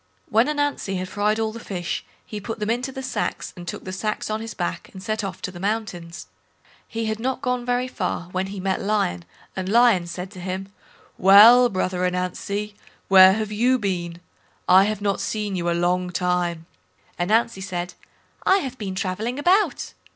When 0.29 0.47
Ananzi 0.49 0.95
had 0.97 1.09
fried 1.09 1.39
all, 1.39 1.51
the 1.51 1.59
fish, 1.59 2.03
he 2.25 2.41
put 2.41 2.57
them 2.59 2.71
into 2.71 2.91
the 2.91 3.03
sacks, 3.03 3.53
and 3.55 3.67
took 3.67 3.83
the 3.83 3.93
sacks 3.93 4.31
on 4.31 4.41
his 4.41 4.55
back 4.55 4.89
and 4.93 5.03
set 5.03 5.23
off 5.23 5.43
to 5.43 5.51
the 5.51 5.59
mountains. 5.59 6.25
He 6.87 7.05
had 7.05 7.19
not 7.19 7.43
gone 7.43 7.67
very 7.67 7.87
far 7.87 8.23
when 8.31 8.47
he 8.47 8.59
met 8.59 8.81
Lion, 8.81 9.25
and 9.55 9.69
Lion 9.69 10.07
said 10.07 10.31
to 10.31 10.39
him": 10.39 10.73
"Well, 11.19 11.69
brother 11.69 12.03
Ananzi, 12.03 12.73
where 13.09 13.33
have 13.33 13.51
you 13.51 13.77
been? 13.77 14.21
I 14.67 14.85
have 14.85 15.01
not 15.03 15.21
seen 15.21 15.55
you 15.55 15.69
a 15.69 15.77
long 15.79 16.09
time." 16.09 16.65
Ananzi 17.19 17.61
said, 17.61 17.93
"I 18.43 18.57
have 18.57 18.79
been 18.79 18.95
travelling 18.95 19.37
about." 19.37 19.93